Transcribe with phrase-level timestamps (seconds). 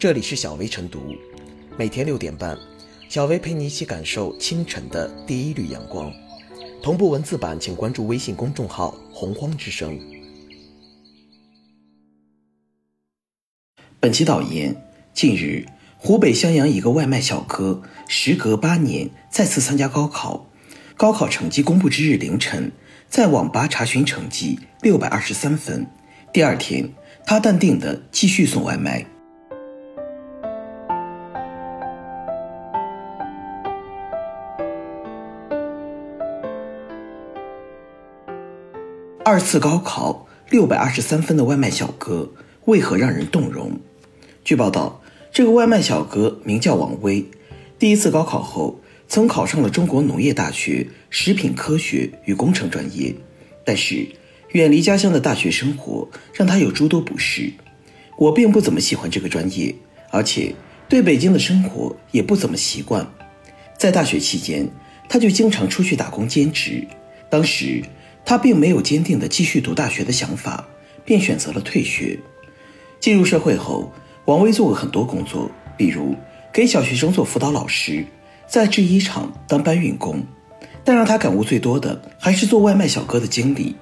[0.00, 1.14] 这里是小薇晨读，
[1.76, 2.56] 每天六点半，
[3.10, 6.10] 小薇陪你一起感受清晨的第一缕阳光。
[6.82, 10.00] 同步文字版，请关注微信公众号“洪荒之声”。
[14.00, 14.74] 本期导言：
[15.12, 15.66] 近日，
[15.98, 20.46] 湖北襄阳一个外卖小哥，时隔八年再次参加高考，
[20.96, 22.72] 高考成绩公布之日凌晨，
[23.10, 25.86] 在网吧查询成绩六百二十三分。
[26.32, 26.90] 第二天，
[27.26, 29.04] 他淡定的继续送外卖。
[39.30, 42.28] 二次高考六百二十三分的外卖小哥
[42.64, 43.78] 为何让人动容？
[44.42, 47.24] 据报道，这个外卖小哥名叫王威，
[47.78, 53.14] 第一次高考后曾考上了中国农业大学食品科学与工程专业，
[53.64, 54.04] 但是
[54.48, 57.52] 远离家乡的大学生活让他有诸多不适。
[58.18, 59.72] 我并不怎么喜欢这个专业，
[60.10, 60.52] 而且
[60.88, 63.06] 对北京的生活也不怎么习惯。
[63.78, 64.68] 在大学期间，
[65.08, 66.84] 他就经常出去打工兼职，
[67.30, 67.80] 当时。
[68.24, 70.66] 他并没有坚定的继续读大学的想法，
[71.04, 72.18] 便选择了退学。
[73.00, 73.92] 进入社会后，
[74.26, 76.14] 王威做过很多工作，比如
[76.52, 78.04] 给小学生做辅导老师，
[78.46, 80.22] 在制衣厂当搬运工。
[80.82, 83.76] 但让他感悟最多的还是做外卖小哥的经历。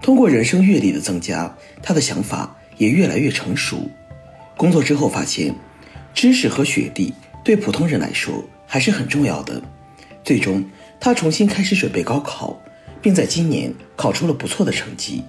[0.00, 3.88] 通过人生阅历的增加，他的想法也越来越成熟。
[4.56, 5.54] 工作之后发现，
[6.14, 7.12] 知识和学历
[7.44, 9.60] 对普通人来说还是很重要的。
[10.24, 10.64] 最终，
[10.98, 12.58] 他重新开始准备高考。
[13.02, 15.22] 并在今年考出了不错的成绩。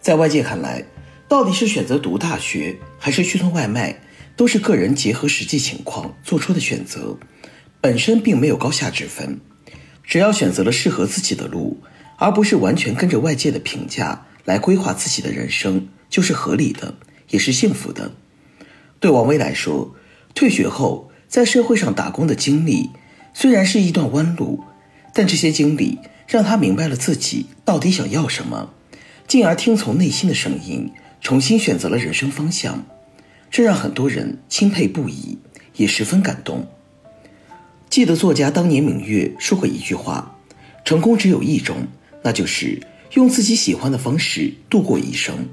[0.00, 0.84] 在外界看来，
[1.28, 4.00] 到底是选择读大学还是去送外卖，
[4.34, 7.16] 都是个人结合实际情况做出的选择，
[7.80, 9.40] 本身并没有高下之分。
[10.02, 11.82] 只要选择了适合自己的路，
[12.16, 16.94] 而不是完全跟着外界的评价来规划自己的人生，就是合理的，
[17.30, 18.12] 也是幸福的。
[19.00, 19.94] 对王威来说，
[20.34, 22.90] 退学后在社会上打工的经历
[23.34, 24.62] 虽然是一段弯路，
[25.16, 25.98] 但这些经历。
[26.28, 28.70] 让他明白了自己到底想要什么，
[29.28, 30.90] 进而听从内心的声音，
[31.20, 32.84] 重新选择了人生方向，
[33.48, 35.38] 这让很多人钦佩不已，
[35.76, 36.66] 也十分感动。
[37.88, 40.36] 记得作家当年明月说过一句话
[40.84, 41.86] ：“成功只有一种，
[42.24, 45.48] 那就是用自己喜欢的方式度过一生。”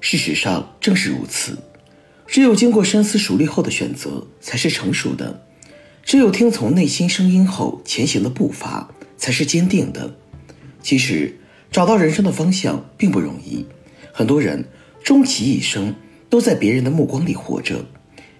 [0.00, 1.58] 事实上正是如此，
[2.26, 5.42] 只有经过深思熟虑后的选择才是成熟的，
[6.02, 8.94] 只有听从内心声音后前行的步伐。
[9.16, 10.14] 才是坚定的。
[10.82, 11.38] 其实，
[11.70, 13.66] 找到人生的方向并不容易。
[14.12, 14.64] 很多人
[15.02, 15.94] 终其一生
[16.30, 17.84] 都在别人的目光里活着，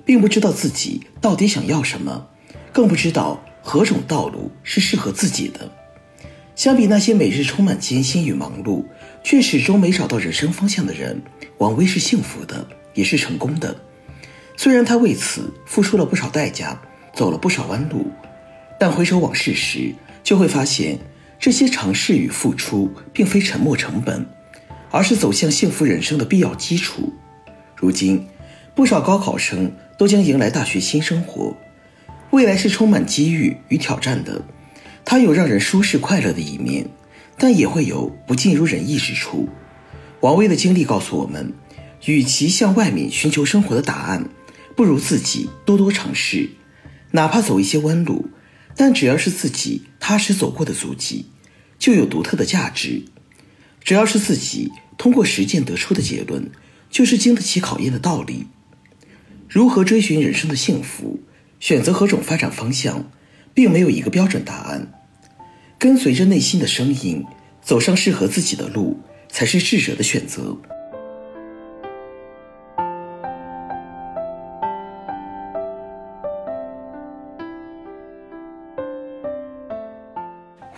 [0.05, 2.29] 并不知道自己到底想要什么，
[2.73, 5.71] 更不知道何种道路是适合自己的。
[6.55, 8.85] 相比那些每日充满艰辛与忙碌，
[9.23, 11.21] 却始终没找到人生方向的人，
[11.59, 13.77] 王威是幸福的，也是成功的。
[14.57, 16.81] 虽然他为此付出了不少代价，
[17.13, 18.11] 走了不少弯路，
[18.81, 19.95] 但回首往事时，
[20.27, 20.99] 就会发现，
[21.39, 24.27] 这些尝试与付出并非沉没成本，
[24.91, 27.13] 而是走向幸福人生的必要基础。
[27.77, 28.27] 如今，
[28.75, 31.57] 不少高考生都将迎来大学新生活，
[32.33, 34.43] 未来是充满机遇与挑战的。
[35.05, 36.89] 它有让人舒适快乐的一面，
[37.39, 39.49] 但也会有不尽如人意之处。
[40.23, 41.53] 王威的经历告诉我们，
[42.07, 44.29] 与其向外面寻求生活的答案，
[44.75, 46.51] 不如自己多多尝试，
[47.13, 48.29] 哪怕走一些弯路。
[48.77, 51.27] 但只要是自己踏实走过的足迹，
[51.79, 53.05] 就有独特的价值；
[53.83, 56.51] 只要是自己通过实践得出的结论，
[56.91, 58.47] 就是经得起考验的道理。
[59.49, 61.21] 如何追寻人生的幸福，
[61.59, 63.11] 选择何种发展方向，
[63.55, 64.93] 并没有一个标准答案。
[65.79, 67.25] 跟随着内心的声音，
[67.63, 69.01] 走上适合自己的路，
[69.31, 70.57] 才是智者的选择。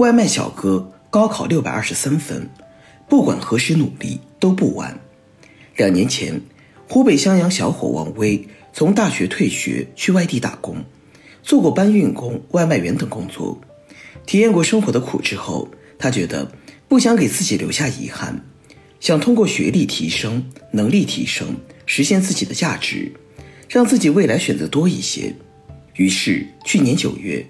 [0.09, 2.49] 外卖小哥高考六百二十三分，
[3.11, 4.99] 不管何时努力都不晚。
[5.77, 6.41] 两年前，
[6.89, 10.83] 湖北襄阳小伙王威从大学退学去外地打工，
[11.43, 13.61] 做过搬运工、外卖员等工作，
[14.25, 15.69] 体验过生活的苦之后，
[15.99, 16.51] 他觉得
[16.89, 18.43] 不想给自己留下遗憾，
[19.01, 21.55] 想通过学历提升、能力提升，
[21.85, 23.13] 实现自己的价值，
[23.69, 25.35] 让自己未来选择多一些。
[25.97, 27.45] 于是，去年九月。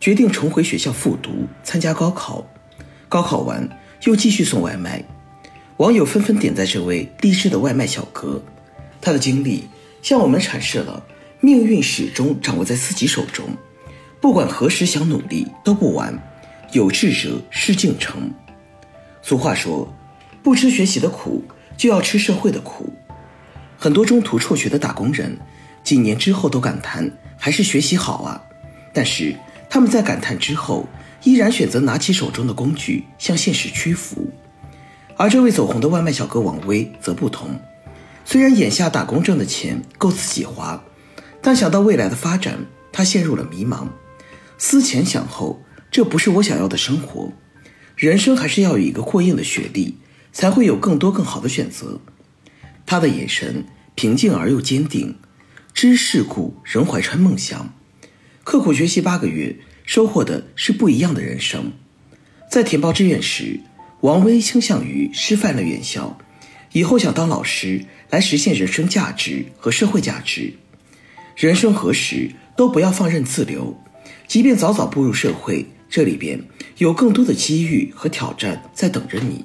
[0.00, 2.46] 决定重回学校复读，参加高考。
[3.06, 3.68] 高考完
[4.04, 5.04] 又继续送外卖，
[5.76, 8.42] 网友纷纷点赞这位励志的外卖小哥。
[8.98, 9.68] 他的经历
[10.00, 11.02] 向我们阐释了
[11.40, 13.44] 命运始终掌握在自己手中，
[14.22, 16.18] 不管何时想努力都不晚。
[16.72, 18.32] 有志者事竟成。
[19.20, 19.92] 俗话说，
[20.42, 21.44] 不吃学习的苦，
[21.76, 22.90] 就要吃社会的苦。
[23.76, 25.36] 很多中途辍学的打工人，
[25.82, 28.40] 几年之后都感叹还是学习好啊。
[28.92, 29.34] 但是
[29.70, 30.88] 他们在感叹之后，
[31.22, 34.28] 依然选择拿起手中的工具向现实屈服。
[35.16, 37.58] 而这位走红的外卖小哥王威则不同，
[38.24, 40.82] 虽然眼下打工挣的钱够自己花，
[41.40, 42.58] 但想到未来的发展，
[42.90, 43.86] 他陷入了迷茫。
[44.58, 47.32] 思前想后，这不是我想要的生活。
[47.96, 49.98] 人生还是要有一个过硬的学历，
[50.32, 52.00] 才会有更多更好的选择。
[52.84, 53.64] 他的眼神
[53.94, 55.16] 平静而又坚定，
[55.72, 57.72] 知世故仍怀揣梦想。
[58.50, 59.54] 刻苦学习八个月，
[59.84, 61.70] 收获的是不一样的人生。
[62.50, 63.60] 在填报志愿时，
[64.00, 66.18] 王威倾向于师范类院校，
[66.72, 70.54] 以后想当老师来实现人生价值和社会价值。
[71.36, 73.80] 人生何时都不要放任自流，
[74.26, 75.66] 即便早早步入社会。
[75.88, 76.42] 这里边
[76.78, 79.44] 有更多的机遇和挑战在等着你，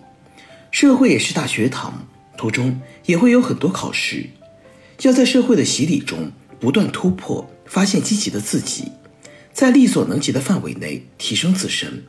[0.71, 2.07] 社会也是大学堂，
[2.39, 4.25] 途中也会有很多考试，
[5.03, 8.91] 要在社会的洗礼中不断突破，发现积极的自己，
[9.53, 12.03] 在力所能及的范围内提升自身。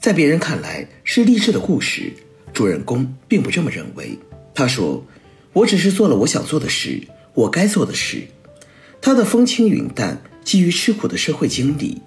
[0.00, 2.12] 在别人看来是励志的故事，
[2.52, 4.18] 主人公并不这么认为。
[4.54, 5.04] 他说
[5.52, 8.22] ：“我只是做了我想做的事，我该做的事。”
[9.02, 12.00] 他的风轻云淡，基于吃苦的社会经历。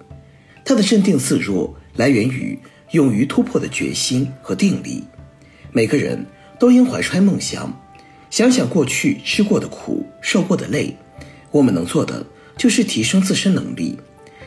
[0.64, 2.58] 他的镇定自若来源于
[2.92, 5.04] 勇于突破的决心和定力。
[5.72, 6.24] 每个人
[6.58, 7.72] 都应怀揣梦想，
[8.30, 10.96] 想想过去吃过的苦、受过的累。
[11.54, 13.96] 我们能做的就是提升自身能力，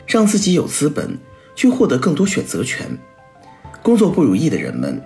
[0.06, 1.18] 让自己有资本
[1.56, 2.86] 去获得更多选择权。
[3.82, 5.02] 工作不如意的人们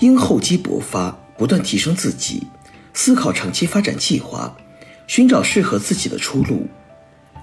[0.00, 2.46] 应厚积薄发，不断提升自己，
[2.92, 4.54] 思考长期发展计划，
[5.06, 6.66] 寻找适合自己的出路。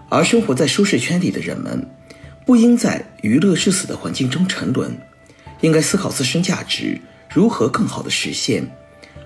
[0.09, 1.89] 而生活在舒适圈里的人们。
[2.45, 4.93] 不应在娱乐至死的环境中沉沦，
[5.61, 6.99] 应该思考自身价值
[7.33, 8.67] 如何更好的实现，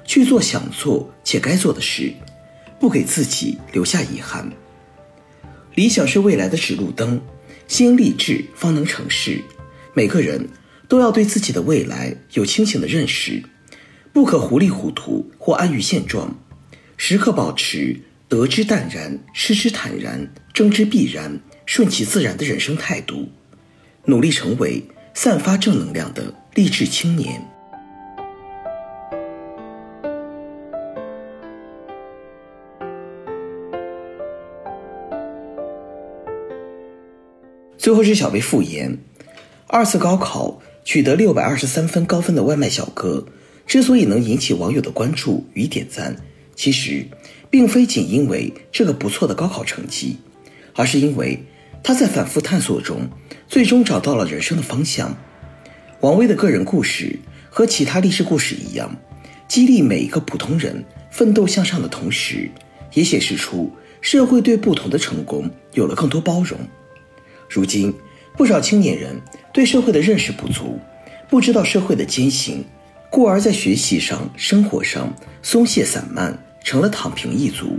[0.06, 2.14] 去做想做且该做的事，
[2.80, 4.48] 不给自己留下遗憾。
[5.78, 7.22] 理想是未来的指路灯，
[7.68, 9.44] 先立志方能成事。
[9.94, 10.50] 每个人
[10.88, 13.44] 都要对自己的未来有清醒的认识，
[14.12, 16.36] 不可糊里糊涂或安于现状，
[16.98, 17.96] 时刻保持
[18.28, 21.40] 得之淡然，失之坦然，争之必然。
[21.68, 23.30] 顺其自然的人生态度，
[24.06, 24.84] 努力成为
[25.14, 27.48] 散发正能量的励志青年。
[37.88, 38.98] 最后是小贝复言：
[39.66, 43.26] 二次高考取得六百二十三分高分的外卖小哥，
[43.66, 46.14] 之所以能引起网友的关注与点赞，
[46.54, 47.08] 其实
[47.50, 50.18] 并非仅因为这个不错的高考成绩，
[50.76, 51.42] 而是因为。
[51.82, 53.08] 他在反复探索中，
[53.48, 55.16] 最终找到了人生的方向。
[56.02, 57.18] 王威的个人故事
[57.50, 58.94] 和其他励志故事一样，
[59.48, 62.52] 激励每一个普通人奋斗向上的同时，
[62.94, 66.60] 也显示出社会对不同的成功有了更多包容。
[67.50, 67.94] 如今，
[68.36, 69.20] 不少青年人
[69.54, 70.80] 对社会的认识不足，
[71.30, 72.64] 不知道社会的艰辛，
[73.10, 77.78] 故而在学习上、生活上松懈散漫，成了躺平一族。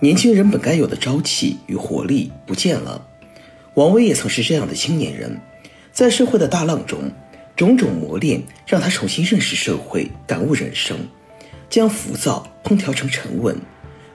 [0.00, 3.06] 年轻人本该有的朝气与活力不见了。
[3.74, 5.40] 王威也曾是这样的青年人，
[5.92, 7.10] 在社会的大浪中，
[7.54, 10.98] 种种磨练让他重新认识社会、感悟人生，
[11.70, 13.56] 将浮躁烹调成沉稳，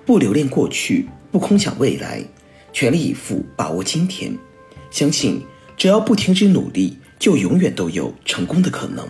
[0.06, 2.24] 不留恋过去，不空想未来，
[2.73, 4.35] 全力以赴把握今天。
[4.92, 5.44] 相信
[5.76, 9.07] 只要不停止努力，就永远都有成功的可能。